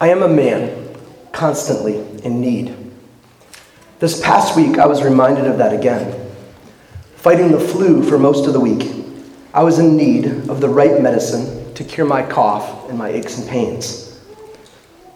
[0.00, 0.94] I am a man
[1.32, 2.72] constantly in need.
[3.98, 6.30] This past week, I was reminded of that again.
[7.16, 8.94] Fighting the flu for most of the week,
[9.52, 13.38] I was in need of the right medicine to cure my cough and my aches
[13.38, 14.20] and pains.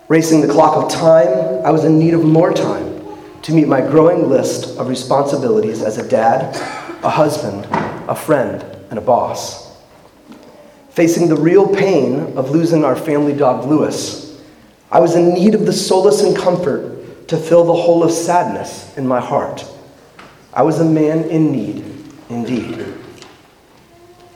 [0.08, 3.00] Racing the clock of time, I was in need of more time
[3.42, 6.56] to meet my growing list of responsibilities as a dad,
[7.04, 7.68] a husband,
[8.08, 9.76] a friend, and a boss.
[10.90, 14.21] Facing the real pain of losing our family dog, Lewis,
[14.92, 18.94] I was in need of the solace and comfort to fill the hole of sadness
[18.98, 19.64] in my heart.
[20.52, 21.82] I was a man in need,
[22.28, 22.92] indeed.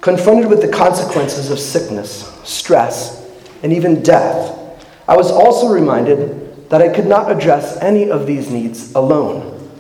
[0.00, 3.30] Confronted with the consequences of sickness, stress,
[3.62, 4.58] and even death,
[5.06, 9.70] I was also reminded that I could not address any of these needs alone.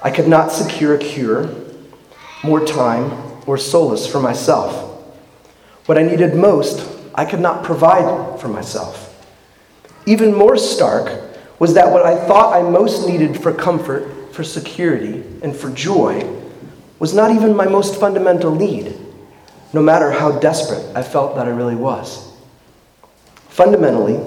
[0.00, 1.52] I could not secure a cure,
[2.44, 5.10] more time, or solace for myself.
[5.86, 9.07] What I needed most, I could not provide for myself.
[10.08, 11.20] Even more stark
[11.58, 16.26] was that what I thought I most needed for comfort, for security, and for joy
[16.98, 18.96] was not even my most fundamental need,
[19.74, 22.32] no matter how desperate I felt that I really was.
[23.50, 24.18] Fundamentally,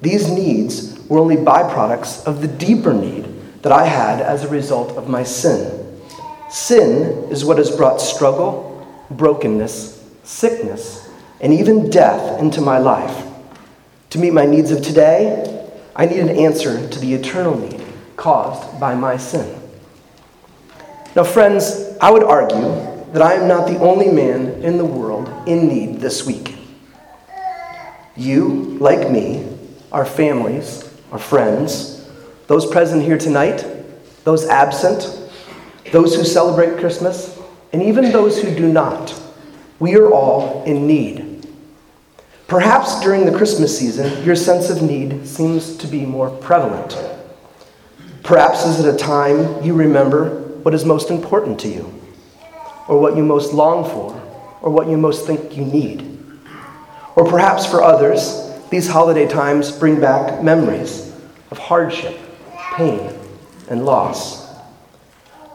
[0.00, 3.26] these needs were only byproducts of the deeper need
[3.60, 6.00] that I had as a result of my sin.
[6.48, 11.10] Sin is what has brought struggle, brokenness, sickness,
[11.42, 13.25] and even death into my life.
[14.10, 17.82] To meet my needs of today, I need an answer to the eternal need
[18.16, 19.60] caused by my sin.
[21.14, 22.60] Now, friends, I would argue
[23.12, 26.56] that I am not the only man in the world in need this week.
[28.16, 29.46] You, like me,
[29.92, 32.06] our families, our friends,
[32.46, 33.66] those present here tonight,
[34.24, 35.30] those absent,
[35.92, 37.38] those who celebrate Christmas,
[37.72, 39.18] and even those who do not,
[39.78, 41.35] we are all in need.
[42.48, 46.96] Perhaps during the Christmas season, your sense of need seems to be more prevalent.
[48.22, 51.92] Perhaps is it a time you remember what is most important to you,
[52.86, 54.12] or what you most long for,
[54.62, 56.20] or what you most think you need.
[57.16, 61.12] Or perhaps for others, these holiday times bring back memories
[61.50, 62.16] of hardship,
[62.76, 63.12] pain,
[63.68, 64.46] and loss.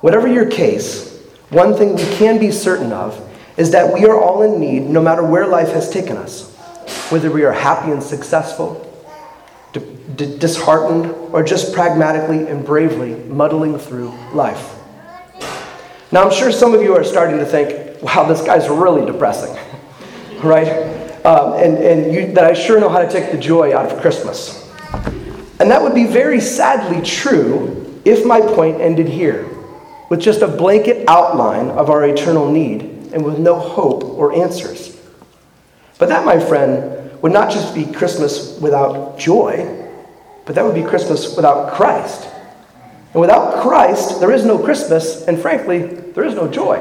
[0.02, 1.22] Whatever your case,
[1.52, 3.18] one thing we can be certain of
[3.56, 6.51] is that we are all in need no matter where life has taken us,
[7.12, 8.88] whether we are happy and successful,
[9.74, 9.82] d-
[10.16, 14.76] d- disheartened, or just pragmatically and bravely muddling through life.
[16.12, 19.56] Now, I'm sure some of you are starting to think, wow, this guy's really depressing,
[20.44, 21.02] right?
[21.26, 24.02] um, and, and you, that I sure know how to take the joy out of
[24.02, 24.70] Christmas.
[25.60, 29.48] And that would be very sadly true if my point ended here,
[30.10, 32.82] with just a blanket outline of our eternal need
[33.14, 35.00] and with no hope or answers.
[36.00, 39.88] But that, my friend, would not just be Christmas without joy,
[40.46, 42.28] but that would be Christmas without Christ.
[43.14, 46.78] And without Christ, there is no Christmas, and frankly, there is no joy.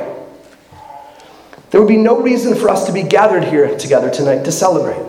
[1.70, 5.06] There would be no reason for us to be gathered here together tonight to celebrate.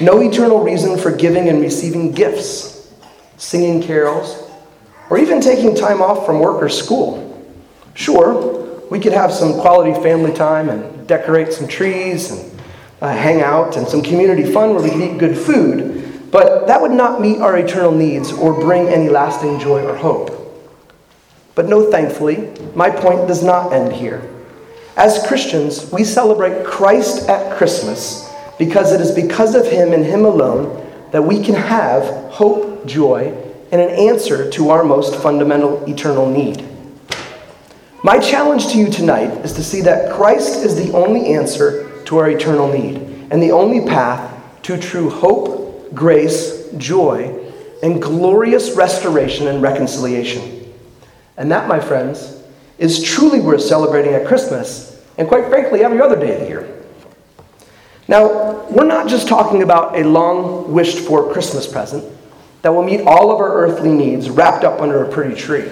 [0.00, 2.92] No eternal reason for giving and receiving gifts,
[3.36, 4.50] singing carols,
[5.10, 7.20] or even taking time off from work or school.
[7.94, 12.53] Sure, we could have some quality family time and decorate some trees and
[13.04, 16.80] uh, hang out and some community fun where we can eat good food, but that
[16.80, 20.30] would not meet our eternal needs or bring any lasting joy or hope.
[21.54, 24.22] But no, thankfully, my point does not end here.
[24.96, 30.24] As Christians, we celebrate Christ at Christmas because it is because of Him and Him
[30.24, 30.80] alone
[31.12, 33.36] that we can have hope, joy,
[33.70, 36.66] and an answer to our most fundamental eternal need.
[38.02, 42.18] My challenge to you tonight is to see that Christ is the only answer to
[42.18, 42.96] our eternal need
[43.30, 44.30] and the only path
[44.62, 47.40] to true hope, grace, joy,
[47.82, 50.72] and glorious restoration and reconciliation.
[51.36, 52.42] And that, my friends,
[52.78, 56.82] is truly worth celebrating at Christmas and, quite frankly, every other day of the year.
[58.08, 62.04] Now, we're not just talking about a long wished for Christmas present
[62.62, 65.70] that will meet all of our earthly needs wrapped up under a pretty tree.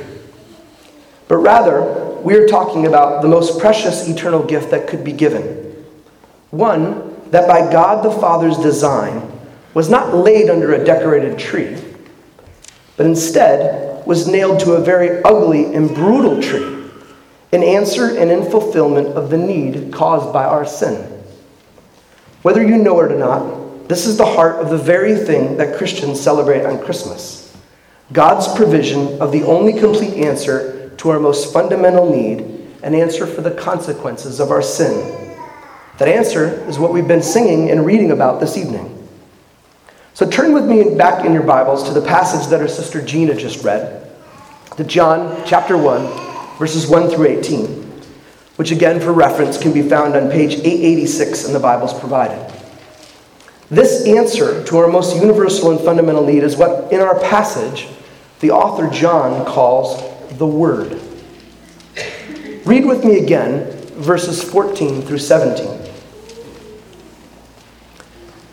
[1.29, 5.72] But rather, we are talking about the most precious eternal gift that could be given.
[6.53, 9.27] One that by God the Father's design
[9.73, 11.83] was not laid under a decorated tree,
[12.99, 16.91] but instead was nailed to a very ugly and brutal tree
[17.53, 21.25] in answer and in fulfillment of the need caused by our sin.
[22.43, 25.79] Whether you know it or not, this is the heart of the very thing that
[25.79, 27.57] Christians celebrate on Christmas
[28.13, 32.41] God's provision of the only complete answer to our most fundamental need,
[32.83, 35.22] an answer for the consequences of our sin.
[35.99, 38.89] That answer is what we've been singing and reading about this evening.
[40.15, 43.35] So turn with me back in your Bibles to the passage that our sister Gina
[43.35, 44.11] just read,
[44.77, 47.67] to John chapter 1, verses 1 through 18,
[48.57, 52.51] which again, for reference, can be found on page 886 in the Bibles provided.
[53.71, 57.89] This answer to our most universal and fundamental need is what, in our passage,
[58.41, 60.03] the author John calls
[60.37, 61.01] the Word.
[62.65, 65.82] Read with me again verses 14 through 17.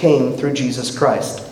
[0.00, 1.46] came through Jesus Christ.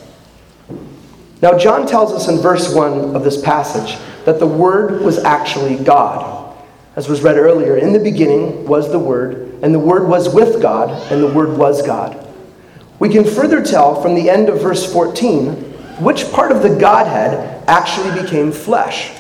[1.43, 5.77] Now, John tells us in verse 1 of this passage that the Word was actually
[5.77, 6.57] God.
[6.97, 10.61] As was read earlier, in the beginning was the Word, and the Word was with
[10.61, 12.27] God, and the Word was God.
[12.99, 15.53] We can further tell from the end of verse 14
[16.01, 19.11] which part of the Godhead actually became flesh,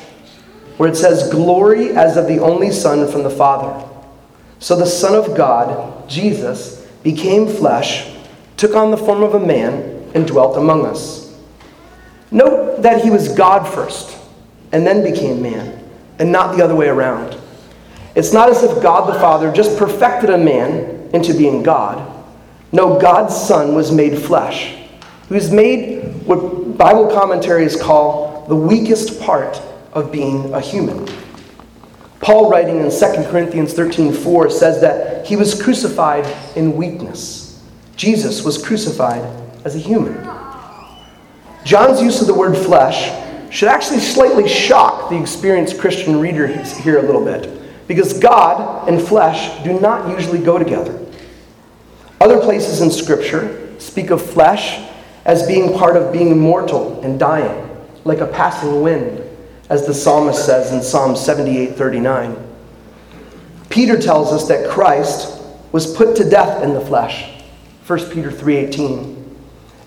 [0.78, 3.86] where it says, Glory as of the only Son from the Father.
[4.58, 8.18] So the Son of God, Jesus, became flesh
[8.58, 11.34] took on the form of a man, and dwelt among us.
[12.31, 14.19] Note that he was God first,
[14.72, 15.82] and then became man,
[16.19, 17.38] and not the other way around.
[18.14, 22.05] It's not as if God the Father just perfected a man into being God.
[22.72, 24.75] No, God's Son was made flesh.
[25.28, 29.62] He was made what Bible commentaries call the weakest part
[29.93, 31.08] of being a human.
[32.20, 36.26] Paul, writing in 2 Corinthians 13 4, says that he was crucified
[36.56, 37.38] in weakness.
[37.99, 39.25] Jesus was crucified
[39.65, 40.15] as a human.
[41.65, 43.12] John's use of the word flesh
[43.53, 49.03] should actually slightly shock the experienced Christian reader here a little bit, because God and
[49.03, 51.05] flesh do not usually go together.
[52.21, 54.89] Other places in Scripture speak of flesh
[55.25, 57.69] as being part of being mortal and dying,
[58.05, 59.25] like a passing wind,
[59.71, 62.37] as the psalmist says in Psalm 78 39.
[63.71, 65.43] Peter tells us that Christ
[65.73, 67.38] was put to death in the flesh
[67.88, 69.17] 1 Peter 3:18.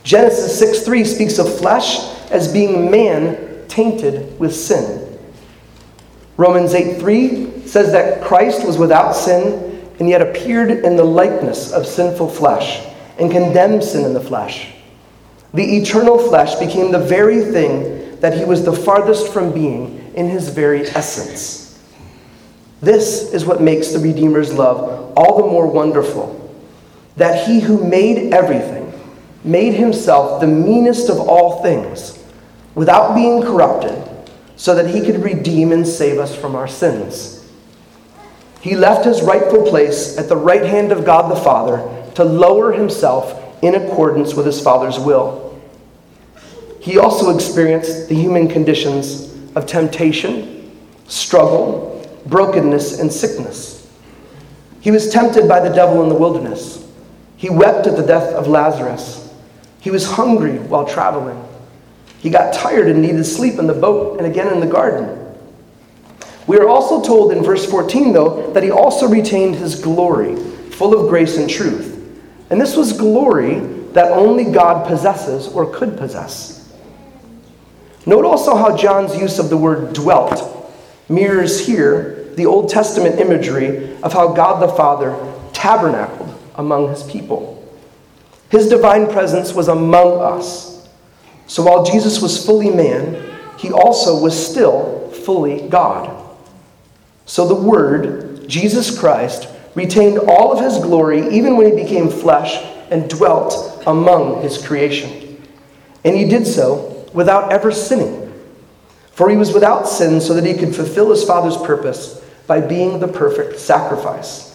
[0.03, 1.99] Genesis 6:3 speaks of flesh
[2.31, 3.37] as being man
[3.67, 5.01] tainted with sin.
[6.35, 11.85] Romans 8:3 says that Christ was without sin and yet appeared in the likeness of
[11.85, 12.81] sinful flesh
[13.19, 14.69] and condemned sin in the flesh.
[15.53, 20.27] The eternal flesh became the very thing that he was the farthest from being in
[20.27, 21.77] his very essence.
[22.81, 26.40] This is what makes the Redeemer's love all the more wonderful
[27.17, 28.91] that he who made everything
[29.43, 32.23] made himself the meanest of all things
[32.75, 34.07] without being corrupted,
[34.55, 37.49] so that he could redeem and save us from our sins.
[38.61, 41.79] He left his rightful place at the right hand of God the Father
[42.15, 45.59] to lower himself in accordance with his Father's will.
[46.79, 50.71] He also experienced the human conditions of temptation,
[51.07, 53.89] struggle, brokenness, and sickness.
[54.79, 56.80] He was tempted by the devil in the wilderness.
[57.41, 59.33] He wept at the death of Lazarus.
[59.79, 61.43] He was hungry while traveling.
[62.19, 65.17] He got tired and needed sleep in the boat and again in the garden.
[66.45, 70.35] We are also told in verse 14, though, that he also retained his glory,
[70.69, 71.97] full of grace and truth.
[72.51, 73.55] And this was glory
[73.93, 76.71] that only God possesses or could possess.
[78.05, 80.71] Note also how John's use of the word dwelt
[81.09, 85.17] mirrors here the Old Testament imagery of how God the Father
[85.53, 87.57] tabernacled among his people.
[88.49, 90.89] His divine presence was among us.
[91.47, 96.17] So while Jesus was fully man, he also was still fully God.
[97.25, 102.61] So the Word, Jesus Christ, retained all of his glory even when he became flesh
[102.89, 105.41] and dwelt among his creation.
[106.03, 108.33] And he did so without ever sinning.
[109.11, 112.99] For he was without sin so that he could fulfill his Father's purpose by being
[112.99, 114.50] the perfect sacrifice.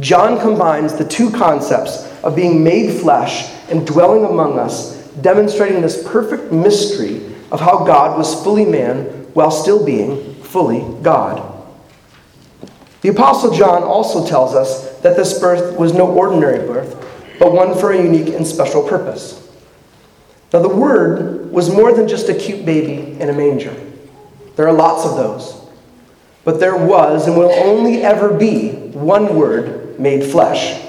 [0.00, 6.08] John combines the two concepts of being made flesh and dwelling among us, demonstrating this
[6.08, 9.04] perfect mystery of how God was fully man
[9.34, 11.46] while still being fully God.
[13.02, 17.06] The Apostle John also tells us that this birth was no ordinary birth,
[17.38, 19.36] but one for a unique and special purpose.
[20.52, 23.74] Now, the Word was more than just a cute baby in a manger.
[24.56, 25.56] There are lots of those.
[26.44, 29.36] But there was and will only ever be one
[29.98, 30.80] Made flesh.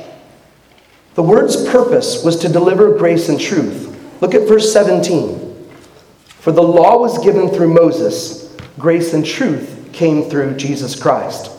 [1.15, 3.91] The Word's purpose was to deliver grace and truth,
[4.21, 5.69] Look at verse 17.
[6.27, 11.51] For the law was given through Moses, grace and truth came through Jesus Christ.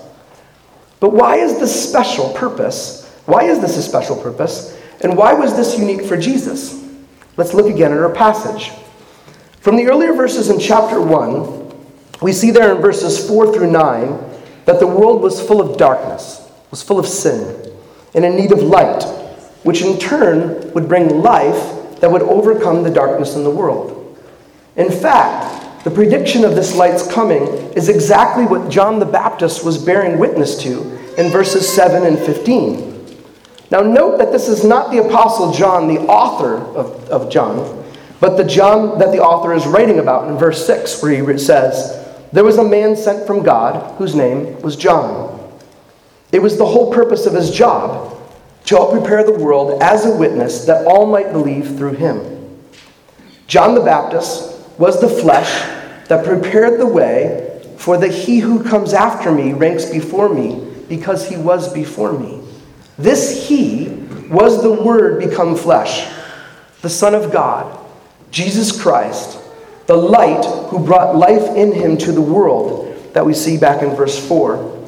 [1.01, 3.09] But why is this special purpose?
[3.27, 4.79] Why is this a special purpose?
[5.01, 6.89] And why was this unique for Jesus?
[7.37, 8.71] Let's look again at our passage.
[9.61, 11.73] From the earlier verses in chapter 1,
[12.23, 14.19] we see there in verses 4 through 9
[14.67, 16.42] that the world was full of darkness,
[16.73, 17.71] was full of sin,
[18.15, 19.05] and in need of light,
[19.63, 24.19] which in turn would bring life that would overcome the darkness in the world.
[24.75, 27.43] In fact, the prediction of this light's coming
[27.75, 30.81] is exactly what John the Baptist was bearing witness to
[31.19, 32.91] in verses 7 and 15.
[33.71, 37.85] Now, note that this is not the Apostle John, the author of, of John,
[38.19, 42.17] but the John that the author is writing about in verse 6, where he says,
[42.33, 45.32] There was a man sent from God whose name was John.
[46.33, 48.19] It was the whole purpose of his job
[48.65, 52.59] to help prepare the world as a witness that all might believe through him.
[53.47, 55.51] John the Baptist was the flesh
[56.09, 61.29] that prepared the way for the he who comes after me ranks before me because
[61.29, 62.41] he was before me.
[62.99, 63.89] This he
[64.31, 66.11] was the Word become flesh,
[66.81, 67.79] the Son of God
[68.33, 69.39] Jesus Christ,
[69.87, 73.95] the light who brought life in him to the world that we see back in
[73.95, 74.82] verse 4.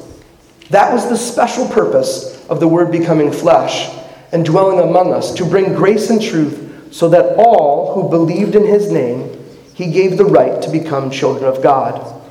[0.69, 3.89] That was the special purpose of the Word becoming flesh
[4.31, 8.65] and dwelling among us, to bring grace and truth so that all who believed in
[8.65, 9.31] his name,
[9.73, 12.21] he gave the right to become children of God.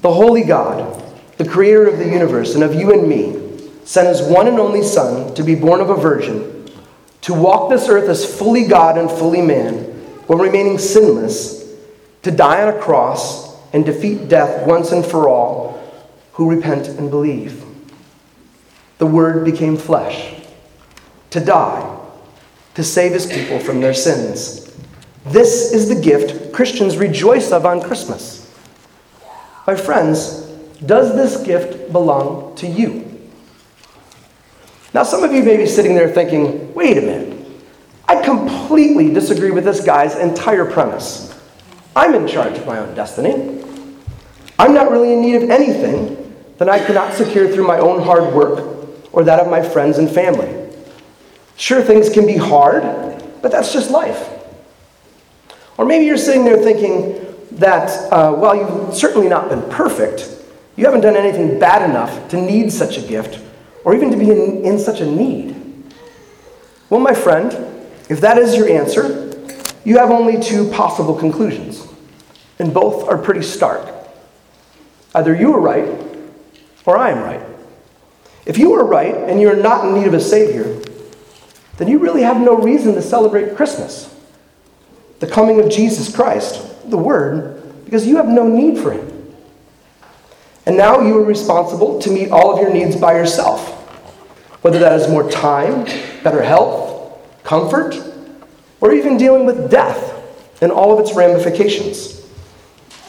[0.00, 1.02] The Holy God,
[1.36, 4.82] the creator of the universe and of you and me, sent his one and only
[4.82, 6.52] Son to be born of a virgin
[7.22, 9.84] to walk this earth as fully God and fully man,
[10.26, 11.64] while remaining sinless,
[12.22, 15.71] to die on a cross and defeat death once and for all
[16.32, 17.64] who repent and believe.
[18.98, 20.34] The Word became flesh
[21.30, 21.98] to die,
[22.74, 24.74] to save his people from their sins.
[25.26, 28.50] This is the gift Christians rejoice of on Christmas.
[29.66, 30.42] My friends,
[30.84, 33.08] does this gift belong to you?
[34.92, 37.46] Now, some of you may be sitting there thinking, wait a minute.
[38.06, 41.34] I completely disagree with this guy's entire premise.
[41.96, 43.64] I'm in charge of my own destiny.
[44.58, 46.21] I'm not really in need of anything
[46.62, 50.08] that I cannot secure through my own hard work or that of my friends and
[50.08, 50.72] family.
[51.56, 52.84] Sure, things can be hard,
[53.42, 54.28] but that's just life.
[55.76, 60.30] Or maybe you're sitting there thinking that uh, while you've certainly not been perfect,
[60.76, 63.40] you haven't done anything bad enough to need such a gift
[63.84, 65.56] or even to be in, in such a need?
[66.90, 67.52] Well, my friend,
[68.08, 69.34] if that is your answer,
[69.84, 71.88] you have only two possible conclusions,
[72.60, 73.92] and both are pretty stark.
[75.12, 76.11] Either you are right,
[76.86, 77.42] or I am right.
[78.44, 80.80] If you are right and you're not in need of a Savior,
[81.76, 84.14] then you really have no reason to celebrate Christmas,
[85.20, 89.34] the coming of Jesus Christ, the Word, because you have no need for Him.
[90.66, 93.68] And now you are responsible to meet all of your needs by yourself,
[94.62, 95.84] whether that is more time,
[96.22, 97.96] better health, comfort,
[98.80, 100.10] or even dealing with death
[100.60, 102.24] and all of its ramifications.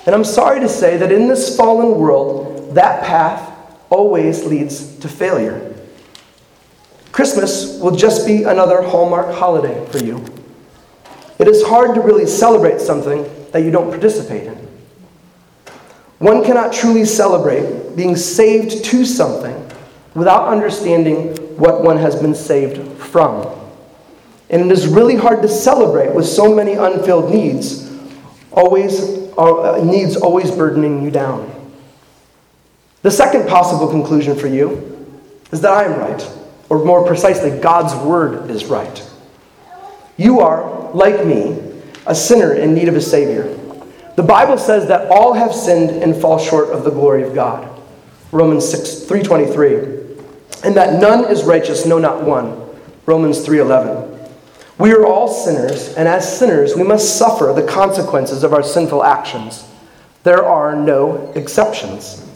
[0.05, 3.52] And I'm sorry to say that in this fallen world, that path
[3.93, 5.75] always leads to failure.
[7.11, 10.25] Christmas will just be another Hallmark holiday for you.
[11.37, 14.55] It is hard to really celebrate something that you don't participate in.
[16.17, 19.55] One cannot truly celebrate being saved to something
[20.15, 23.47] without understanding what one has been saved from.
[24.49, 27.91] And it is really hard to celebrate with so many unfilled needs,
[28.51, 31.52] always uh, needs always burdening you down.
[33.03, 36.27] The second possible conclusion for you is that I am right,
[36.69, 39.09] or more precisely, God's word is right.
[40.15, 41.59] You are, like me,
[42.07, 43.59] a sinner in need of a Savior.
[44.15, 47.69] The Bible says that all have sinned and fall short of the glory of God.
[48.31, 50.63] Romans 6, 3.23.
[50.63, 52.57] And that none is righteous, no, not one.
[53.05, 54.29] Romans 3.11.
[54.77, 59.03] We are all sinners, and as sinners, we must suffer the consequences of our sinful
[59.03, 59.67] actions.
[60.23, 62.29] There are no exceptions.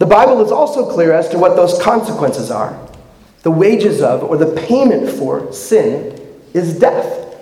[0.00, 2.74] The Bible is also clear as to what those consequences are.
[3.42, 6.18] The wages of, or the payment for, sin
[6.54, 7.36] is death.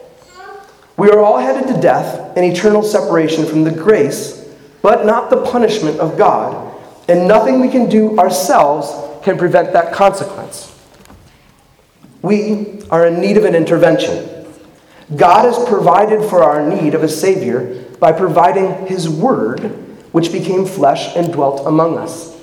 [0.97, 4.45] We are all headed to death and eternal separation from the grace,
[4.83, 6.75] but not the punishment of God.
[7.09, 8.91] And nothing we can do ourselves
[9.25, 10.77] can prevent that consequence.
[12.23, 14.53] We are in need of an intervention.
[15.15, 19.61] God has provided for our need of a Savior by providing His Word,
[20.11, 22.38] which became flesh and dwelt among us.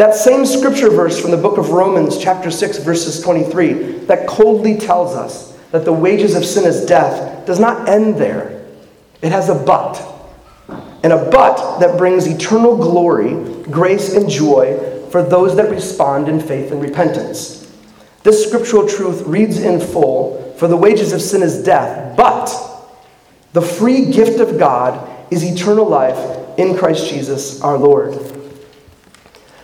[0.00, 4.78] That same scripture verse from the book of Romans, chapter 6, verses 23, that coldly
[4.78, 8.64] tells us that the wages of sin is death does not end there.
[9.20, 10.02] It has a but.
[11.02, 16.40] And a but that brings eternal glory, grace, and joy for those that respond in
[16.40, 17.70] faith and repentance.
[18.22, 22.48] This scriptural truth reads in full For the wages of sin is death, but
[23.52, 28.39] the free gift of God is eternal life in Christ Jesus our Lord.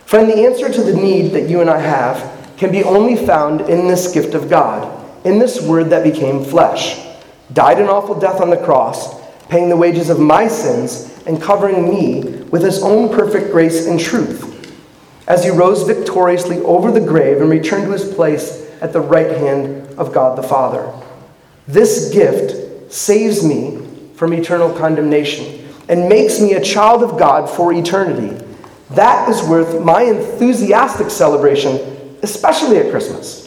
[0.07, 3.63] Friend, the answer to the need that you and I have can be only found
[3.63, 7.05] in this gift of God, in this word that became flesh,
[7.53, 11.91] died an awful death on the cross, paying the wages of my sins and covering
[11.91, 14.81] me with his own perfect grace and truth,
[15.27, 19.37] as he rose victoriously over the grave and returned to his place at the right
[19.39, 20.89] hand of God the Father.
[21.67, 23.83] This gift saves me
[24.15, 28.46] from eternal condemnation and makes me a child of God for eternity.
[28.91, 33.47] That is worth my enthusiastic celebration, especially at Christmas.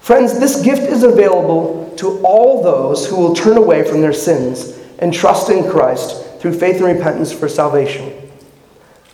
[0.00, 4.78] Friends, this gift is available to all those who will turn away from their sins
[5.00, 8.12] and trust in Christ through faith and repentance for salvation.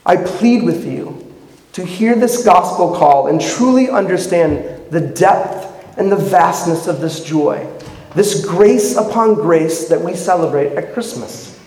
[0.04, 1.34] I plead with you
[1.72, 7.24] to hear this gospel call and truly understand the depth and the vastness of this
[7.24, 7.66] joy,
[8.14, 11.58] this grace upon grace that we celebrate at Christmas.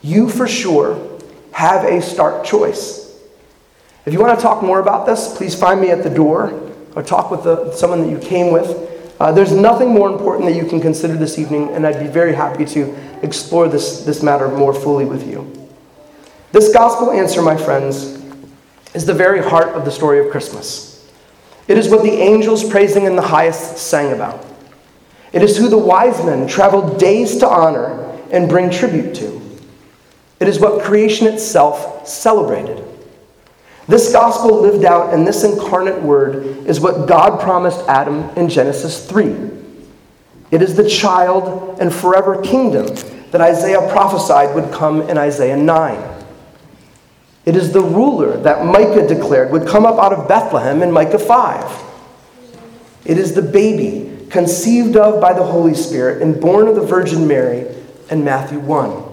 [0.00, 1.09] You for sure
[1.52, 3.00] have a stark choice.
[4.06, 7.02] If you want to talk more about this, please find me at the door or
[7.02, 8.88] talk with the, someone that you came with.
[9.20, 12.32] Uh, there's nothing more important that you can consider this evening, and I'd be very
[12.32, 15.68] happy to explore this, this matter more fully with you.
[16.52, 18.18] This gospel answer, my friends,
[18.94, 21.08] is the very heart of the story of Christmas.
[21.68, 24.44] It is what the angels praising in the highest sang about.
[25.32, 29.40] It is who the wise men traveled days to honor and bring tribute to.
[30.40, 32.82] It is what creation itself celebrated.
[33.86, 39.06] This gospel lived out in this incarnate word is what God promised Adam in Genesis
[39.06, 39.50] 3.
[40.50, 42.86] It is the child and forever kingdom
[43.32, 46.24] that Isaiah prophesied would come in Isaiah 9.
[47.44, 51.18] It is the ruler that Micah declared would come up out of Bethlehem in Micah
[51.18, 51.82] 5.
[53.04, 57.26] It is the baby conceived of by the Holy Spirit and born of the Virgin
[57.26, 57.66] Mary
[58.10, 59.09] in Matthew 1.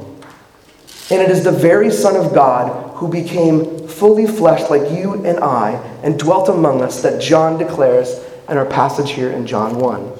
[1.09, 5.39] And it is the very Son of God who became fully fleshed like you and
[5.39, 5.71] I
[6.03, 10.11] and dwelt among us that John declares in our passage here in John 1.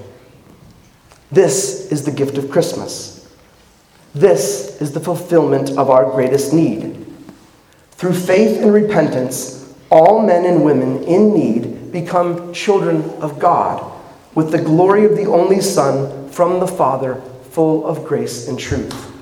[1.32, 3.36] This is the gift of Christmas.
[4.16, 7.06] This is the fulfillment of our greatest need.
[7.92, 13.92] Through faith and repentance, all men and women in need become children of God,
[14.36, 17.16] with the glory of the only Son from the Father,
[17.50, 19.17] full of grace and truth.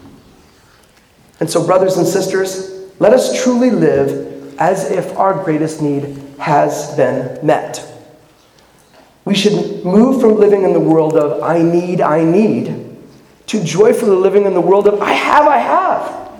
[1.39, 6.95] And so, brothers and sisters, let us truly live as if our greatest need has
[6.95, 7.86] been met.
[9.26, 12.98] We should move from living in the world of I need, I need,
[13.48, 16.32] to joyfully living in the world of I have, I have.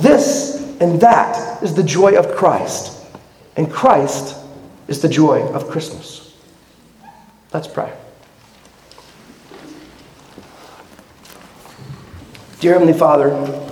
[0.00, 3.02] This and that is the joy of Christ.
[3.56, 4.36] And Christ
[4.88, 6.34] is the joy of Christmas.
[7.52, 7.92] Let's pray.
[12.64, 13.68] Dear Heavenly Father,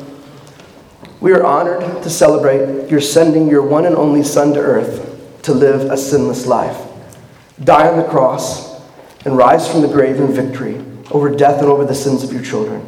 [1.23, 5.55] we are honored to celebrate your sending your one and only Son to earth to
[5.55, 6.77] live a sinless life,
[7.65, 8.83] die on the cross,
[9.25, 10.79] and rise from the grave in victory
[11.11, 12.85] over death and over the sins of your children.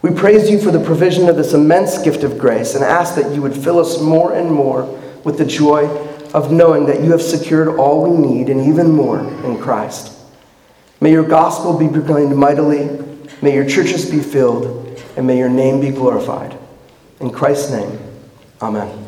[0.00, 3.34] We praise you for the provision of this immense gift of grace and ask that
[3.34, 4.84] you would fill us more and more
[5.24, 5.88] with the joy
[6.32, 10.10] of knowing that you have secured all we need and even more in Christ.
[11.02, 12.88] May your gospel be proclaimed mightily,
[13.42, 14.87] may your churches be filled,
[15.18, 16.56] and may your name be glorified.
[17.18, 17.98] In Christ's name,
[18.62, 19.07] amen.